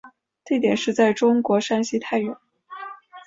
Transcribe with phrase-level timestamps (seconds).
[0.43, 2.35] 地点是在中国山西太原。